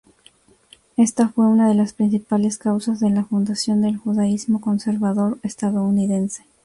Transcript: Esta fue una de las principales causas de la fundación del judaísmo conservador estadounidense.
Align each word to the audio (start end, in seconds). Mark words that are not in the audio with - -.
Esta 0.97 1.29
fue 1.29 1.45
una 1.45 1.67
de 1.69 1.75
las 1.75 1.93
principales 1.93 2.57
causas 2.57 2.99
de 2.99 3.11
la 3.11 3.23
fundación 3.23 3.83
del 3.83 3.97
judaísmo 3.97 4.59
conservador 4.59 5.37
estadounidense. 5.43 6.41